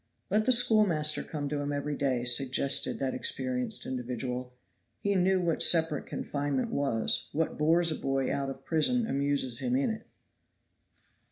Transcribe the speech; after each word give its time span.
"Let 0.31 0.45
the 0.45 0.51
schoolmaster 0.51 1.21
come 1.21 1.47
to 1.49 1.59
him 1.59 1.71
every 1.71 1.95
day," 1.95 2.23
suggested 2.25 2.97
that 2.97 3.13
experienced 3.13 3.85
individual. 3.85 4.51
He 4.99 5.13
knew 5.13 5.39
what 5.39 5.61
separate 5.61 6.07
confinement 6.07 6.71
was. 6.71 7.29
What 7.33 7.59
bores 7.59 7.91
a 7.91 7.95
boy 7.95 8.33
out 8.33 8.49
of 8.49 8.65
prison 8.65 9.05
amuses 9.05 9.59
him 9.59 9.75
in 9.75 9.91
it. 9.91 10.07